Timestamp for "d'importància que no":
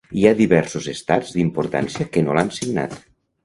1.37-2.41